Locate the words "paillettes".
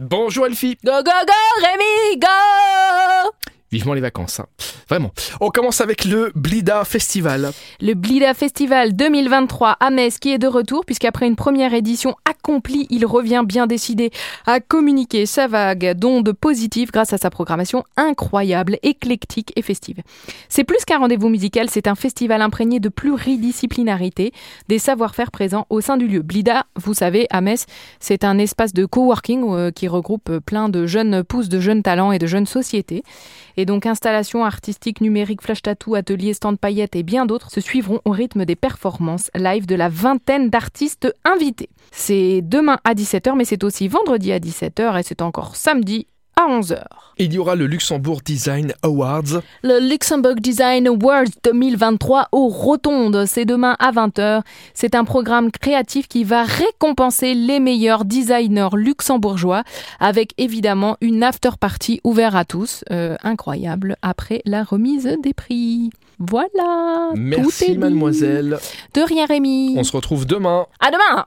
36.56-36.94